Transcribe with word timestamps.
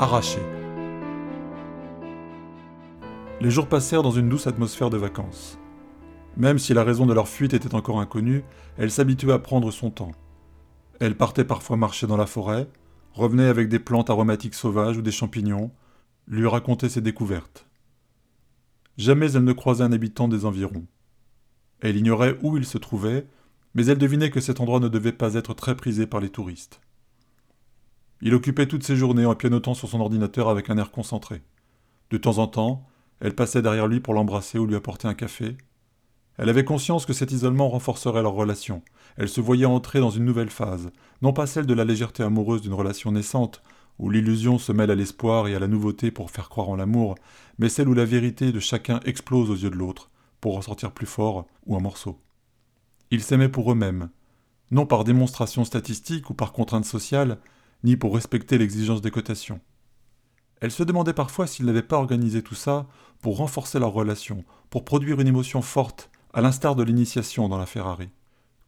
arrachée. 0.00 0.40
Les 3.42 3.50
jours 3.50 3.68
passèrent 3.68 4.02
dans 4.02 4.10
une 4.10 4.30
douce 4.30 4.46
atmosphère 4.46 4.88
de 4.88 4.96
vacances. 4.96 5.58
Même 6.38 6.58
si 6.58 6.72
la 6.72 6.84
raison 6.84 7.04
de 7.04 7.12
leur 7.12 7.28
fuite 7.28 7.52
était 7.52 7.74
encore 7.74 8.00
inconnue, 8.00 8.42
elle 8.78 8.90
s'habituait 8.90 9.34
à 9.34 9.38
prendre 9.38 9.70
son 9.70 9.90
temps. 9.90 10.12
Elle 11.00 11.18
partait 11.18 11.44
parfois 11.44 11.76
marcher 11.76 12.06
dans 12.06 12.16
la 12.16 12.24
forêt, 12.24 12.66
revenait 13.12 13.48
avec 13.48 13.68
des 13.68 13.78
plantes 13.78 14.08
aromatiques 14.08 14.54
sauvages 14.54 14.96
ou 14.96 15.02
des 15.02 15.12
champignons, 15.12 15.70
lui 16.26 16.46
racontait 16.46 16.88
ses 16.88 17.02
découvertes. 17.02 17.66
Jamais 18.96 19.32
elle 19.32 19.44
ne 19.44 19.52
croisait 19.52 19.84
un 19.84 19.92
habitant 19.92 20.28
des 20.28 20.46
environs. 20.46 20.86
Elle 21.80 21.98
ignorait 21.98 22.38
où 22.42 22.56
il 22.56 22.64
se 22.64 22.78
trouvait, 22.78 23.26
mais 23.74 23.84
elle 23.84 23.98
devinait 23.98 24.30
que 24.30 24.40
cet 24.40 24.60
endroit 24.60 24.80
ne 24.80 24.88
devait 24.88 25.12
pas 25.12 25.34
être 25.34 25.52
très 25.52 25.76
prisé 25.76 26.06
par 26.06 26.20
les 26.20 26.30
touristes. 26.30 26.80
Il 28.22 28.34
occupait 28.34 28.66
toutes 28.66 28.84
ses 28.84 28.96
journées 28.96 29.26
en 29.26 29.34
pianotant 29.34 29.74
sur 29.74 29.88
son 29.88 30.00
ordinateur 30.00 30.48
avec 30.48 30.68
un 30.70 30.78
air 30.78 30.90
concentré. 30.90 31.42
De 32.10 32.18
temps 32.18 32.38
en 32.38 32.46
temps, 32.46 32.86
elle 33.20 33.34
passait 33.34 33.62
derrière 33.62 33.86
lui 33.86 34.00
pour 34.00 34.14
l'embrasser 34.14 34.58
ou 34.58 34.66
lui 34.66 34.76
apporter 34.76 35.08
un 35.08 35.14
café. 35.14 35.56
Elle 36.36 36.48
avait 36.48 36.64
conscience 36.64 37.06
que 37.06 37.12
cet 37.12 37.32
isolement 37.32 37.68
renforcerait 37.68 38.22
leur 38.22 38.32
relation. 38.32 38.82
Elle 39.16 39.28
se 39.28 39.40
voyait 39.40 39.66
entrer 39.66 40.00
dans 40.00 40.10
une 40.10 40.24
nouvelle 40.24 40.50
phase, 40.50 40.90
non 41.22 41.32
pas 41.32 41.46
celle 41.46 41.66
de 41.66 41.74
la 41.74 41.84
légèreté 41.84 42.22
amoureuse 42.22 42.62
d'une 42.62 42.74
relation 42.74 43.12
naissante, 43.12 43.62
où 43.98 44.08
l'illusion 44.08 44.58
se 44.58 44.72
mêle 44.72 44.90
à 44.90 44.94
l'espoir 44.94 45.48
et 45.48 45.54
à 45.54 45.58
la 45.58 45.68
nouveauté 45.68 46.10
pour 46.10 46.30
faire 46.30 46.48
croire 46.48 46.70
en 46.70 46.76
l'amour, 46.76 47.16
mais 47.58 47.68
celle 47.68 47.88
où 47.88 47.94
la 47.94 48.06
vérité 48.06 48.52
de 48.52 48.60
chacun 48.60 49.00
explose 49.04 49.50
aux 49.50 49.56
yeux 49.56 49.68
de 49.68 49.76
l'autre, 49.76 50.10
pour 50.40 50.56
ressortir 50.56 50.92
plus 50.92 51.06
fort 51.06 51.46
ou 51.66 51.76
un 51.76 51.80
morceau. 51.80 52.18
Ils 53.10 53.22
s'aimaient 53.22 53.50
pour 53.50 53.70
eux-mêmes, 53.70 54.08
non 54.70 54.86
par 54.86 55.04
démonstration 55.04 55.64
statistique 55.64 56.30
ou 56.30 56.34
par 56.34 56.52
contrainte 56.52 56.86
sociale, 56.86 57.38
ni 57.84 57.96
pour 57.96 58.14
respecter 58.14 58.58
l'exigence 58.58 59.00
des 59.00 59.10
cotations. 59.10 59.60
Elle 60.60 60.70
se 60.70 60.82
demandait 60.82 61.14
parfois 61.14 61.46
s'ils 61.46 61.66
n'avaient 61.66 61.82
pas 61.82 61.96
organisé 61.96 62.42
tout 62.42 62.54
ça 62.54 62.86
pour 63.20 63.38
renforcer 63.38 63.78
leur 63.78 63.92
relation, 63.92 64.44
pour 64.68 64.84
produire 64.84 65.20
une 65.20 65.28
émotion 65.28 65.62
forte, 65.62 66.10
à 66.32 66.40
l'instar 66.40 66.76
de 66.76 66.82
l'initiation 66.82 67.48
dans 67.48 67.58
la 67.58 67.66
Ferrari. 67.66 68.10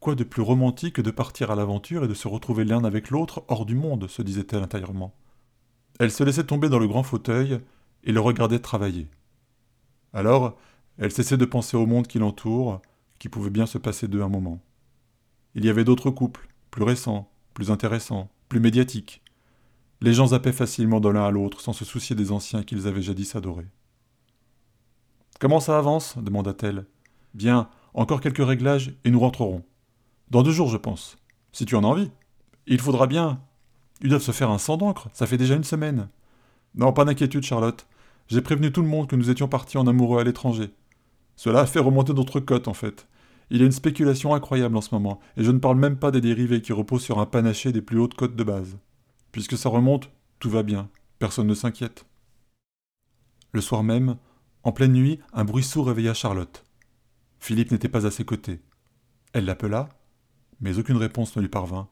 Quoi 0.00 0.14
de 0.14 0.24
plus 0.24 0.42
romantique 0.42 0.96
que 0.96 1.02
de 1.02 1.10
partir 1.10 1.50
à 1.50 1.55
l'aventure 1.55 2.05
et 2.05 2.08
de 2.08 2.14
se 2.14 2.27
retrouver 2.27 2.64
l'un 2.64 2.84
avec 2.84 3.10
l'autre 3.10 3.44
hors 3.48 3.66
du 3.66 3.77
monde, 3.77 4.08
se 4.08 4.22
disait-elle 4.22 4.62
intérieurement. 4.62 5.14
Elle 6.00 6.10
se 6.10 6.24
laissait 6.24 6.44
tomber 6.44 6.68
dans 6.68 6.80
le 6.80 6.88
grand 6.88 7.05
fauteuil 7.05 7.60
et 8.02 8.12
le 8.12 8.20
regardait 8.20 8.58
travailler. 8.58 9.06
Alors, 10.12 10.58
elle 10.98 11.12
cessait 11.12 11.36
de 11.36 11.44
penser 11.44 11.77
au 11.77 11.86
monde 11.86 12.08
qui 12.08 12.18
l'entoure, 12.18 12.83
qui 13.18 13.28
pouvait 13.28 13.50
bien 13.50 13.66
se 13.66 13.78
passer 13.78 14.08
d'eux 14.08 14.22
un 14.22 14.28
moment. 14.28 14.60
Il 15.55 15.64
y 15.64 15.68
avait 15.68 15.84
d'autres 15.84 16.10
couples, 16.10 16.48
plus 16.70 16.83
récents, 16.83 17.30
plus 17.55 17.70
intéressants, 17.70 18.30
plus 18.53 18.61
médiatiques. 18.61 19.22
Les 20.03 20.12
gens 20.12 20.27
zappaient 20.27 20.53
facilement 20.53 21.00
de 21.00 21.08
l'un 21.08 21.25
à 21.25 21.31
l'autre 21.31 21.62
sans 21.62 21.72
se 21.72 21.86
soucier 21.86 22.14
des 22.14 22.33
anciens 22.33 22.62
qu'ils 22.62 22.86
avaient 22.86 23.00
jadis 23.00 23.34
adorés. 23.34 23.70
Comment 25.41 25.58
ça 25.58 25.78
avance? 25.78 26.19
demanda-t-elle. 26.19 26.84
Bien, 27.33 27.70
encore 27.95 28.20
quelques 28.20 28.47
réglages 28.47 28.92
et 29.06 29.11
nous 29.11 29.20
rentrerons. 29.20 29.62
Dans 30.30 30.42
deux 30.42 30.50
jours, 30.50 30.69
je 30.69 30.77
pense. 30.77 31.17
Si 31.53 31.64
tu 31.64 31.77
en 31.77 31.83
as 31.83 31.86
envie. 31.86 32.11
Il 32.67 32.78
faudra 32.78 33.06
bien. 33.06 33.41
Ils 34.03 34.11
doivent 34.11 34.20
se 34.20 34.33
faire 34.33 34.50
un 34.50 34.58
sang 34.58 34.77
d'encre, 34.77 35.08
ça 35.14 35.27
fait 35.27 35.39
déjà 35.39 35.55
une 35.55 35.64
semaine. 35.64 36.11
Non, 36.75 36.92
pas 36.92 37.06
d'inquiétude, 37.06 37.45
Charlotte. 37.45 37.86
J'ai 38.28 38.42
prévenu 38.42 38.70
tout 38.70 38.83
le 38.83 38.89
monde 38.89 39.08
que 39.08 39.17
nous 39.17 39.30
étions 39.30 39.48
partis 39.48 39.78
en 39.78 39.86
amoureux 39.86 40.20
à 40.20 40.25
l'étranger. 40.25 40.75
Cela 41.36 41.61
a 41.61 41.67
fait 41.67 41.80
remonter 41.80 42.12
notre 42.12 42.39
cote, 42.39 42.69
en 42.69 42.75
fait. 42.75 43.06
Il 43.50 43.60
y 43.60 43.62
a 43.62 43.66
une 43.66 43.72
spéculation 43.72 44.34
incroyable 44.34 44.76
en 44.76 44.80
ce 44.80 44.94
moment, 44.94 45.20
et 45.36 45.44
je 45.44 45.50
ne 45.50 45.58
parle 45.58 45.78
même 45.78 45.98
pas 45.98 46.10
des 46.10 46.20
dérivés 46.20 46.62
qui 46.62 46.72
reposent 46.72 47.02
sur 47.02 47.18
un 47.18 47.27
panaché 47.27 47.72
des 47.72 47.83
plus 47.83 47.98
hautes 47.98 48.14
cotes 48.14 48.36
de 48.36 48.44
base. 48.44 48.78
Puisque 49.30 49.58
ça 49.58 49.68
remonte, 49.68 50.11
tout 50.39 50.50
va 50.50 50.62
bien, 50.62 50.89
personne 51.18 51.46
ne 51.46 51.55
s'inquiète. 51.55 52.06
Le 53.52 53.61
soir 53.61 53.83
même, 53.83 54.17
en 54.62 54.72
pleine 54.72 54.92
nuit, 54.92 55.18
un 55.33 55.44
bruit 55.44 55.62
sourd 55.62 55.89
réveilla 55.89 56.14
Charlotte. 56.14 56.64
Philippe 57.39 57.70
n'était 57.72 57.89
pas 57.89 58.06
à 58.06 58.11
ses 58.11 58.24
côtés. 58.24 58.61
Elle 59.33 59.44
l'appela, 59.44 59.88
mais 60.61 60.78
aucune 60.78 60.96
réponse 60.96 61.36
ne 61.36 61.42
lui 61.42 61.48
parvint. 61.48 61.88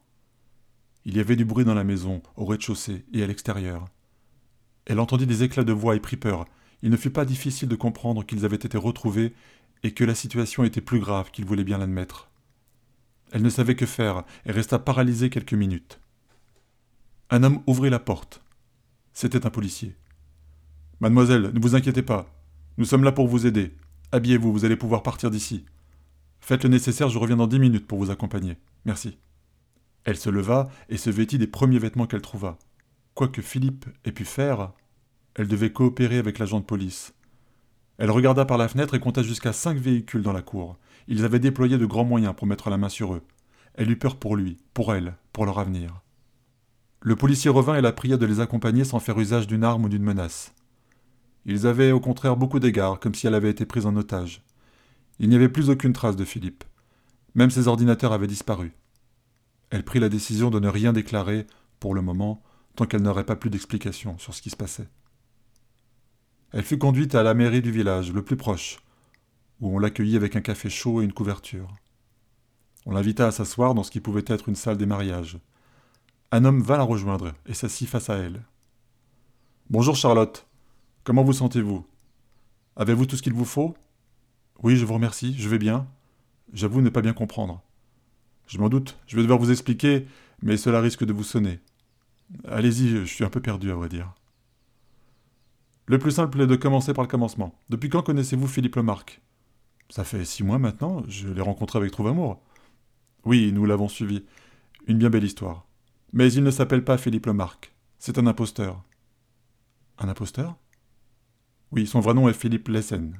Il 1.05 1.17
y 1.17 1.19
avait 1.19 1.35
du 1.35 1.45
bruit 1.45 1.65
dans 1.65 1.73
la 1.73 1.83
maison, 1.83 2.21
au 2.37 2.45
rez-de-chaussée 2.45 3.05
et 3.13 3.23
à 3.23 3.27
l'extérieur. 3.27 3.85
Elle 4.85 4.99
entendit 4.99 5.27
des 5.27 5.43
éclats 5.43 5.63
de 5.63 5.73
voix 5.73 5.95
et 5.95 5.99
prit 5.99 6.17
peur. 6.17 6.45
Il 6.81 6.89
ne 6.89 6.97
fut 6.97 7.09
pas 7.09 7.25
difficile 7.25 7.67
de 7.69 7.75
comprendre 7.75 8.25
qu'ils 8.25 8.45
avaient 8.45 8.55
été 8.55 8.77
retrouvés 8.77 9.33
et 9.83 9.93
que 9.93 10.03
la 10.03 10.15
situation 10.15 10.63
était 10.63 10.81
plus 10.81 10.99
grave 10.99 11.31
qu'il 11.31 11.45
voulait 11.45 11.63
bien 11.63 11.77
l'admettre. 11.77 12.29
Elle 13.31 13.41
ne 13.41 13.49
savait 13.49 13.75
que 13.75 13.85
faire 13.85 14.23
et 14.45 14.51
resta 14.51 14.79
paralysée 14.79 15.29
quelques 15.29 15.53
minutes. 15.53 15.99
Un 17.29 17.43
homme 17.43 17.63
ouvrit 17.65 17.89
la 17.89 17.99
porte. 17.99 18.43
C'était 19.13 19.45
un 19.45 19.49
policier. 19.49 19.95
Mademoiselle, 20.99 21.51
ne 21.53 21.59
vous 21.59 21.75
inquiétez 21.75 22.03
pas. 22.03 22.33
Nous 22.77 22.85
sommes 22.85 23.03
là 23.03 23.11
pour 23.11 23.27
vous 23.27 23.47
aider. 23.47 23.73
Habillez-vous, 24.11 24.51
vous 24.51 24.65
allez 24.65 24.75
pouvoir 24.75 25.03
partir 25.03 25.31
d'ici. 25.31 25.65
Faites 26.41 26.63
le 26.63 26.69
nécessaire, 26.69 27.09
je 27.09 27.19
reviens 27.19 27.37
dans 27.37 27.47
dix 27.47 27.59
minutes 27.59 27.87
pour 27.87 27.99
vous 27.99 28.11
accompagner. 28.11 28.57
Merci. 28.85 29.17
Elle 30.03 30.17
se 30.17 30.29
leva 30.29 30.69
et 30.89 30.97
se 30.97 31.09
vêtit 31.09 31.37
des 31.37 31.47
premiers 31.47 31.79
vêtements 31.79 32.07
qu'elle 32.07 32.21
trouva. 32.21 32.57
Quoi 33.13 33.27
que 33.27 33.41
Philippe 33.41 33.85
ait 34.03 34.11
pu 34.11 34.25
faire, 34.25 34.73
elle 35.35 35.47
devait 35.47 35.71
coopérer 35.71 36.17
avec 36.17 36.39
l'agent 36.39 36.59
de 36.59 36.65
police. 36.65 37.13
Elle 38.01 38.09
regarda 38.09 38.45
par 38.45 38.57
la 38.57 38.67
fenêtre 38.67 38.95
et 38.95 38.99
compta 38.99 39.21
jusqu'à 39.21 39.53
cinq 39.53 39.77
véhicules 39.77 40.23
dans 40.23 40.33
la 40.33 40.41
cour. 40.41 40.79
Ils 41.07 41.23
avaient 41.23 41.37
déployé 41.37 41.77
de 41.77 41.85
grands 41.85 42.03
moyens 42.03 42.33
pour 42.35 42.47
mettre 42.47 42.71
la 42.71 42.77
main 42.77 42.89
sur 42.89 43.13
eux. 43.13 43.21
Elle 43.75 43.91
eut 43.91 43.95
peur 43.95 44.15
pour 44.15 44.35
lui, 44.35 44.57
pour 44.73 44.95
elle, 44.95 45.17
pour 45.31 45.45
leur 45.45 45.59
avenir. 45.59 46.01
Le 47.01 47.15
policier 47.15 47.51
revint 47.51 47.75
et 47.75 47.81
la 47.81 47.91
pria 47.91 48.17
de 48.17 48.25
les 48.25 48.39
accompagner 48.39 48.85
sans 48.85 48.97
faire 48.97 49.19
usage 49.19 49.45
d'une 49.45 49.63
arme 49.63 49.85
ou 49.85 49.87
d'une 49.87 50.01
menace. 50.01 50.55
Ils 51.45 51.67
avaient 51.67 51.91
au 51.91 51.99
contraire 51.99 52.37
beaucoup 52.37 52.59
d'égards, 52.59 52.99
comme 52.99 53.13
si 53.13 53.27
elle 53.27 53.35
avait 53.35 53.51
été 53.51 53.67
prise 53.67 53.85
en 53.85 53.95
otage. 53.95 54.41
Il 55.19 55.29
n'y 55.29 55.35
avait 55.35 55.47
plus 55.47 55.69
aucune 55.69 55.93
trace 55.93 56.15
de 56.15 56.25
Philippe. 56.25 56.63
Même 57.35 57.51
ses 57.51 57.67
ordinateurs 57.67 58.13
avaient 58.13 58.25
disparu. 58.25 58.73
Elle 59.69 59.85
prit 59.85 59.99
la 59.99 60.09
décision 60.09 60.49
de 60.49 60.59
ne 60.59 60.69
rien 60.69 60.91
déclarer, 60.91 61.45
pour 61.79 61.93
le 61.93 62.01
moment, 62.01 62.41
tant 62.75 62.87
qu'elle 62.87 63.03
n'aurait 63.03 63.27
pas 63.27 63.35
plus 63.35 63.51
d'explications 63.51 64.17
sur 64.17 64.33
ce 64.33 64.41
qui 64.41 64.49
se 64.49 64.57
passait. 64.57 64.89
Elle 66.53 66.63
fut 66.63 66.77
conduite 66.77 67.15
à 67.15 67.23
la 67.23 67.33
mairie 67.33 67.61
du 67.61 67.71
village, 67.71 68.11
le 68.11 68.23
plus 68.23 68.35
proche, 68.35 68.79
où 69.61 69.73
on 69.73 69.79
l'accueillit 69.79 70.17
avec 70.17 70.35
un 70.35 70.41
café 70.41 70.69
chaud 70.69 71.01
et 71.01 71.05
une 71.05 71.13
couverture. 71.13 71.73
On 72.85 72.91
l'invita 72.91 73.27
à 73.27 73.31
s'asseoir 73.31 73.73
dans 73.73 73.83
ce 73.83 73.91
qui 73.91 74.01
pouvait 74.01 74.25
être 74.27 74.49
une 74.49 74.55
salle 74.55 74.77
des 74.77 74.85
mariages. 74.85 75.37
Un 76.31 76.43
homme 76.43 76.61
vint 76.61 76.77
la 76.77 76.83
rejoindre 76.83 77.33
et 77.45 77.53
s'assit 77.53 77.87
face 77.87 78.09
à 78.09 78.17
elle. 78.17 78.41
Bonjour 79.69 79.95
Charlotte, 79.95 80.45
comment 81.05 81.23
vous 81.23 81.31
sentez-vous? 81.31 81.85
Avez-vous 82.75 83.05
tout 83.05 83.15
ce 83.15 83.21
qu'il 83.21 83.33
vous 83.33 83.45
faut? 83.45 83.73
Oui, 84.61 84.75
je 84.75 84.83
vous 84.83 84.93
remercie, 84.93 85.35
je 85.37 85.47
vais 85.47 85.57
bien. 85.57 85.87
J'avoue 86.51 86.81
ne 86.81 86.89
pas 86.89 87.01
bien 87.01 87.13
comprendre. 87.13 87.61
Je 88.47 88.57
m'en 88.57 88.67
doute, 88.67 88.97
je 89.07 89.15
vais 89.15 89.21
devoir 89.21 89.39
vous 89.39 89.51
expliquer, 89.51 90.05
mais 90.41 90.57
cela 90.57 90.81
risque 90.81 91.05
de 91.05 91.13
vous 91.13 91.23
sonner. 91.23 91.61
Allez-y, 92.45 92.89
je 92.89 93.05
suis 93.05 93.23
un 93.23 93.29
peu 93.29 93.39
perdu 93.39 93.71
à 93.71 93.75
vrai 93.75 93.87
dire. 93.87 94.13
Le 95.91 95.99
plus 95.99 96.11
simple 96.11 96.39
est 96.39 96.47
de 96.47 96.55
commencer 96.55 96.93
par 96.93 97.03
le 97.03 97.09
commencement. 97.09 97.53
Depuis 97.67 97.89
quand 97.89 98.01
connaissez-vous 98.01 98.47
Philippe 98.47 98.77
Lemarque? 98.77 99.19
Ça 99.89 100.05
fait 100.05 100.23
six 100.23 100.41
mois 100.41 100.57
maintenant, 100.57 101.03
je 101.09 101.27
l'ai 101.27 101.41
rencontré 101.41 101.79
avec 101.79 101.91
Trouve 101.91 102.07
Amour. 102.07 102.41
Oui, 103.25 103.51
nous 103.51 103.65
l'avons 103.65 103.89
suivi. 103.89 104.23
Une 104.87 104.97
bien 104.97 105.09
belle 105.09 105.25
histoire. 105.25 105.65
Mais 106.13 106.31
il 106.31 106.45
ne 106.45 106.49
s'appelle 106.49 106.85
pas 106.85 106.97
Philippe 106.97 107.25
Lemarque. 107.25 107.73
C'est 107.99 108.17
un 108.17 108.25
imposteur. 108.25 108.81
Un 109.99 110.07
imposteur? 110.07 110.55
Oui, 111.73 111.85
son 111.85 111.99
vrai 111.99 112.13
nom 112.13 112.29
est 112.29 112.39
Philippe 112.39 112.69
Lessen. 112.69 113.19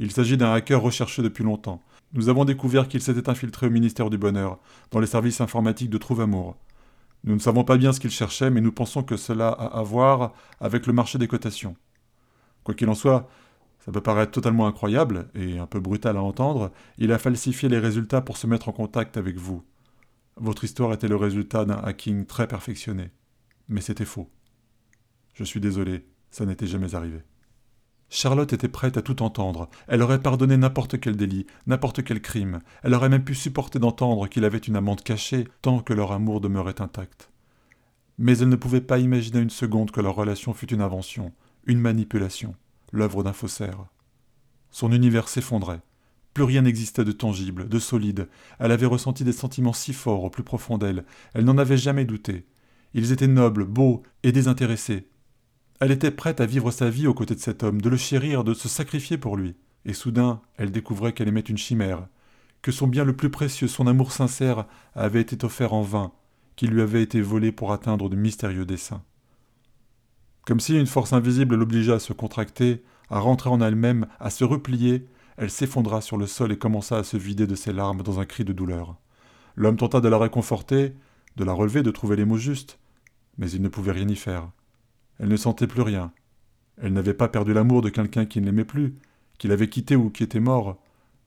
Il 0.00 0.10
s'agit 0.10 0.36
d'un 0.36 0.52
hacker 0.52 0.82
recherché 0.82 1.22
depuis 1.22 1.44
longtemps. 1.44 1.80
Nous 2.12 2.28
avons 2.28 2.44
découvert 2.44 2.88
qu'il 2.88 3.02
s'était 3.02 3.30
infiltré 3.30 3.68
au 3.68 3.70
ministère 3.70 4.10
du 4.10 4.18
Bonheur, 4.18 4.58
dans 4.90 4.98
les 4.98 5.06
services 5.06 5.40
informatiques 5.40 5.90
de 5.90 5.98
Trouve 5.98 6.22
Amour. 6.22 6.56
Nous 7.22 7.34
ne 7.34 7.40
savons 7.40 7.62
pas 7.62 7.76
bien 7.76 7.92
ce 7.92 8.00
qu'il 8.00 8.10
cherchait, 8.10 8.50
mais 8.50 8.60
nous 8.60 8.72
pensons 8.72 9.04
que 9.04 9.16
cela 9.16 9.50
a 9.50 9.78
à 9.78 9.82
voir 9.84 10.32
avec 10.58 10.88
le 10.88 10.92
marché 10.92 11.18
des 11.18 11.28
cotations. 11.28 11.76
Quoi 12.64 12.74
qu'il 12.74 12.88
en 12.88 12.94
soit, 12.94 13.28
ça 13.84 13.92
peut 13.92 14.00
paraître 14.00 14.32
totalement 14.32 14.66
incroyable 14.66 15.28
et 15.34 15.58
un 15.58 15.66
peu 15.66 15.78
brutal 15.78 16.16
à 16.16 16.22
entendre, 16.22 16.72
il 16.96 17.12
a 17.12 17.18
falsifié 17.18 17.68
les 17.68 17.78
résultats 17.78 18.22
pour 18.22 18.38
se 18.38 18.46
mettre 18.46 18.70
en 18.70 18.72
contact 18.72 19.18
avec 19.18 19.36
vous. 19.36 19.62
Votre 20.36 20.64
histoire 20.64 20.92
était 20.94 21.08
le 21.08 21.16
résultat 21.16 21.66
d'un 21.66 21.76
hacking 21.76 22.24
très 22.24 22.48
perfectionné. 22.48 23.10
Mais 23.68 23.82
c'était 23.82 24.06
faux. 24.06 24.30
Je 25.34 25.44
suis 25.44 25.60
désolé, 25.60 26.06
ça 26.30 26.46
n'était 26.46 26.66
jamais 26.66 26.94
arrivé. 26.94 27.22
Charlotte 28.08 28.52
était 28.52 28.68
prête 28.68 28.96
à 28.96 29.02
tout 29.02 29.22
entendre. 29.22 29.68
Elle 29.86 30.02
aurait 30.02 30.22
pardonné 30.22 30.56
n'importe 30.56 31.00
quel 31.00 31.16
délit, 31.16 31.46
n'importe 31.66 32.04
quel 32.04 32.22
crime. 32.22 32.60
Elle 32.82 32.94
aurait 32.94 33.08
même 33.08 33.24
pu 33.24 33.34
supporter 33.34 33.78
d'entendre 33.78 34.28
qu'il 34.28 34.44
avait 34.44 34.58
une 34.58 34.76
amante 34.76 35.02
cachée 35.02 35.48
tant 35.62 35.80
que 35.80 35.92
leur 35.92 36.12
amour 36.12 36.40
demeurait 36.40 36.80
intact. 36.80 37.30
Mais 38.18 38.38
elle 38.38 38.48
ne 38.48 38.56
pouvait 38.56 38.80
pas 38.80 38.98
imaginer 38.98 39.40
une 39.40 39.50
seconde 39.50 39.90
que 39.90 40.00
leur 40.00 40.14
relation 40.14 40.54
fût 40.54 40.72
une 40.72 40.82
invention, 40.82 41.32
une 41.66 41.80
manipulation, 41.80 42.54
l'œuvre 42.92 43.22
d'un 43.22 43.32
faussaire. 43.32 43.86
Son 44.70 44.92
univers 44.92 45.28
s'effondrait. 45.28 45.80
Plus 46.34 46.42
rien 46.42 46.62
n'existait 46.62 47.04
de 47.04 47.12
tangible, 47.12 47.68
de 47.68 47.78
solide. 47.78 48.28
Elle 48.58 48.72
avait 48.72 48.86
ressenti 48.86 49.22
des 49.22 49.32
sentiments 49.32 49.72
si 49.72 49.92
forts 49.92 50.24
au 50.24 50.30
plus 50.30 50.42
profond 50.42 50.78
d'elle. 50.78 51.04
Elle 51.32 51.44
n'en 51.44 51.58
avait 51.58 51.76
jamais 51.76 52.04
douté. 52.04 52.44
Ils 52.92 53.12
étaient 53.12 53.28
nobles, 53.28 53.64
beaux 53.64 54.02
et 54.24 54.32
désintéressés. 54.32 55.08
Elle 55.80 55.92
était 55.92 56.10
prête 56.10 56.40
à 56.40 56.46
vivre 56.46 56.70
sa 56.70 56.90
vie 56.90 57.06
aux 57.06 57.14
côtés 57.14 57.34
de 57.34 57.40
cet 57.40 57.62
homme, 57.62 57.80
de 57.80 57.88
le 57.88 57.96
chérir, 57.96 58.42
de 58.42 58.54
se 58.54 58.68
sacrifier 58.68 59.18
pour 59.18 59.36
lui. 59.36 59.54
Et 59.84 59.92
soudain, 59.92 60.40
elle 60.56 60.72
découvrait 60.72 61.12
qu'elle 61.12 61.28
aimait 61.28 61.40
une 61.40 61.58
chimère, 61.58 62.08
que 62.62 62.72
son 62.72 62.86
bien 62.86 63.04
le 63.04 63.14
plus 63.14 63.30
précieux, 63.30 63.68
son 63.68 63.86
amour 63.86 64.10
sincère, 64.10 64.66
avait 64.94 65.20
été 65.20 65.44
offert 65.44 65.74
en 65.74 65.82
vain, 65.82 66.12
qu'il 66.56 66.70
lui 66.70 66.80
avait 66.80 67.02
été 67.02 67.20
volé 67.20 67.52
pour 67.52 67.72
atteindre 67.72 68.08
de 68.08 68.16
mystérieux 68.16 68.64
desseins. 68.64 69.02
Comme 70.46 70.60
si 70.60 70.78
une 70.78 70.86
force 70.86 71.12
invisible 71.12 71.56
l'obligeait 71.56 71.94
à 71.94 71.98
se 71.98 72.12
contracter, 72.12 72.82
à 73.10 73.18
rentrer 73.18 73.50
en 73.50 73.60
elle-même, 73.60 74.06
à 74.20 74.30
se 74.30 74.44
replier, 74.44 75.06
elle 75.36 75.50
s'effondra 75.50 76.00
sur 76.00 76.16
le 76.16 76.26
sol 76.26 76.52
et 76.52 76.58
commença 76.58 76.98
à 76.98 77.04
se 77.04 77.16
vider 77.16 77.46
de 77.46 77.54
ses 77.54 77.72
larmes 77.72 78.02
dans 78.02 78.20
un 78.20 78.26
cri 78.26 78.44
de 78.44 78.52
douleur. 78.52 78.96
L'homme 79.56 79.76
tenta 79.76 80.00
de 80.00 80.08
la 80.08 80.18
réconforter, 80.18 80.94
de 81.36 81.44
la 81.44 81.52
relever, 81.52 81.82
de 81.82 81.90
trouver 81.90 82.16
les 82.16 82.24
mots 82.24 82.36
justes, 82.36 82.78
mais 83.38 83.50
il 83.50 83.62
ne 83.62 83.68
pouvait 83.68 83.92
rien 83.92 84.08
y 84.08 84.16
faire. 84.16 84.50
Elle 85.18 85.28
ne 85.28 85.36
sentait 85.36 85.66
plus 85.66 85.82
rien. 85.82 86.12
Elle 86.80 86.92
n'avait 86.92 87.14
pas 87.14 87.28
perdu 87.28 87.52
l'amour 87.52 87.82
de 87.82 87.88
quelqu'un 87.88 88.26
qui 88.26 88.40
ne 88.40 88.46
l'aimait 88.46 88.64
plus, 88.64 88.94
qui 89.38 89.48
l'avait 89.48 89.68
quitté 89.68 89.96
ou 89.96 90.10
qui 90.10 90.22
était 90.22 90.40
mort. 90.40 90.76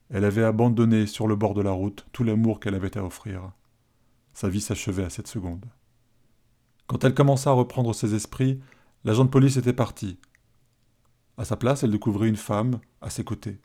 Elle 0.10 0.26
avait 0.26 0.44
abandonné 0.44 1.06
sur 1.06 1.28
le 1.28 1.36
bord 1.36 1.54
de 1.54 1.62
la 1.62 1.72
route 1.72 2.06
tout 2.12 2.24
l'amour 2.24 2.60
qu'elle 2.60 2.76
avait 2.76 2.98
à 2.98 3.04
offrir. 3.04 3.52
Sa 4.34 4.50
vie 4.50 4.62
s'achevait 4.62 5.06
à 5.06 5.10
cette 5.10 5.28
seconde. 5.28 5.66
Quand 6.86 7.04
elle 7.04 7.14
commença 7.14 7.50
à 7.50 7.54
reprendre 7.54 7.94
ses 7.94 8.14
esprits, 8.14 8.62
l'agent 9.08 9.24
de 9.24 9.30
police 9.30 9.56
était 9.56 9.72
parti. 9.72 10.20
À 11.38 11.46
sa 11.46 11.56
place, 11.56 11.82
elle 11.82 11.92
découvrit 11.92 12.28
une 12.28 12.36
femme 12.36 12.82
à 13.00 13.10
ses 13.10 13.24
côtés. 13.24 13.58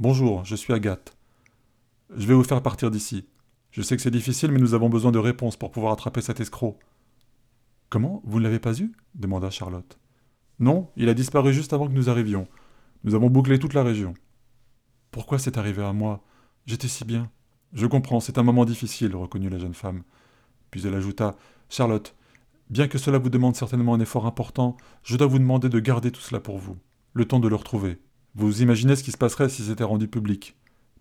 Bonjour, 0.00 0.44
je 0.44 0.56
suis 0.56 0.72
Agathe. 0.72 1.16
Je 2.16 2.26
vais 2.26 2.34
vous 2.34 2.42
faire 2.42 2.60
partir 2.60 2.90
d'ici. 2.90 3.24
Je 3.70 3.82
sais 3.82 3.94
que 3.94 4.02
c'est 4.02 4.10
difficile, 4.10 4.50
mais 4.50 4.58
nous 4.58 4.74
avons 4.74 4.88
besoin 4.88 5.12
de 5.12 5.18
réponses 5.20 5.56
pour 5.56 5.70
pouvoir 5.70 5.92
attraper 5.92 6.22
cet 6.22 6.40
escroc. 6.40 6.76
Comment 7.88 8.20
Vous 8.24 8.40
ne 8.40 8.44
l'avez 8.44 8.58
pas 8.58 8.76
eu? 8.80 8.90
demanda 9.14 9.48
Charlotte. 9.48 9.96
Non, 10.58 10.90
il 10.96 11.08
a 11.08 11.14
disparu 11.14 11.52
juste 11.52 11.72
avant 11.72 11.86
que 11.86 11.92
nous 11.92 12.10
arrivions. 12.10 12.48
Nous 13.04 13.14
avons 13.14 13.30
bouclé 13.30 13.60
toute 13.60 13.74
la 13.74 13.84
région. 13.84 14.12
Pourquoi 15.12 15.38
c'est 15.38 15.56
arrivé 15.56 15.84
à 15.84 15.92
moi? 15.92 16.24
J'étais 16.66 16.88
si 16.88 17.04
bien. 17.04 17.30
Je 17.74 17.86
comprends, 17.86 18.18
c'est 18.18 18.38
un 18.38 18.42
moment 18.42 18.64
difficile, 18.64 19.14
reconnut 19.14 19.50
la 19.50 19.58
jeune 19.58 19.74
femme. 19.74 20.02
Puis 20.72 20.84
elle 20.84 20.94
ajouta 20.96 21.36
Charlotte, 21.68 22.16
bien 22.74 22.88
que 22.88 22.98
cela 22.98 23.18
vous 23.18 23.30
demande 23.30 23.54
certainement 23.54 23.94
un 23.94 24.00
effort 24.00 24.26
important, 24.26 24.76
je 25.04 25.16
dois 25.16 25.28
vous 25.28 25.38
demander 25.38 25.68
de 25.68 25.78
garder 25.78 26.10
tout 26.10 26.20
cela 26.20 26.40
pour 26.40 26.58
vous, 26.58 26.76
le 27.12 27.24
temps 27.24 27.38
de 27.38 27.46
le 27.46 27.54
retrouver. 27.54 28.00
Vous 28.34 28.62
imaginez 28.62 28.96
ce 28.96 29.04
qui 29.04 29.12
se 29.12 29.16
passerait 29.16 29.48
si 29.48 29.62
c'était 29.62 29.84
rendu 29.84 30.08
public 30.08 30.56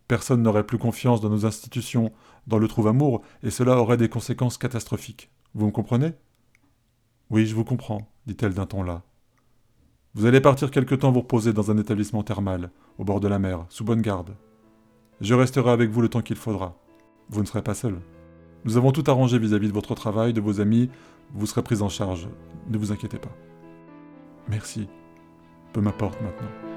Personne 0.08 0.44
n'aurait 0.44 0.68
plus 0.68 0.78
confiance 0.78 1.20
dans 1.20 1.32
nos 1.32 1.48
institutions, 1.48 2.14
dans 2.46 2.60
le 2.60 2.68
trouve-amour, 2.68 3.24
et 3.42 3.50
cela 3.50 3.80
aurait 3.80 3.98
des 3.98 4.08
conséquences 4.08 4.60
catastrophiques. 4.60 5.32
Vous 5.56 5.66
me 5.66 5.72
comprenez? 5.72 6.12
Oui, 7.32 7.48
je 7.48 7.56
vous 7.56 7.64
comprends, 7.64 8.08
dit-elle 8.28 8.54
d'un 8.54 8.68
ton 8.68 8.84
là. 8.84 9.02
Vous 10.14 10.28
allez 10.28 10.42
partir 10.42 10.70
quelque 10.70 10.94
temps 10.94 11.12
vous 11.12 11.22
reposer 11.22 11.54
dans 11.54 11.72
un 11.72 11.80
établissement 11.80 12.22
thermal, 12.22 12.70
au 13.00 13.04
bord 13.04 13.20
de 13.20 13.28
la 13.28 13.40
mer, 13.40 13.66
sous 13.70 13.84
bonne 13.84 14.04
garde. 14.04 14.36
Je 15.22 15.34
resterai 15.34 15.72
avec 15.72 15.90
vous 15.90 16.02
le 16.02 16.10
temps 16.10 16.22
qu'il 16.22 16.36
faudra. 16.36 16.78
Vous 17.30 17.42
ne 17.42 17.48
serez 17.48 17.64
pas 17.64 17.74
seul. 17.74 18.00
Nous 18.64 18.78
avons 18.78 18.92
tout 18.92 19.04
arrangé 19.08 19.40
vis-à-vis 19.40 19.66
-vis 19.66 19.70
de 19.70 19.74
votre 19.74 19.96
travail, 19.96 20.34
de 20.34 20.40
vos 20.40 20.62
amis, 20.62 20.90
vous 21.34 21.46
serez 21.46 21.64
pris 21.64 21.82
en 21.82 21.90
charge. 21.90 22.28
Ne 22.70 22.78
vous 22.78 22.92
inquiétez 22.92 23.20
pas. 23.20 23.36
Merci. 24.48 24.88
Peu 25.74 25.82
m'importe 25.82 26.22
maintenant. 26.22 26.73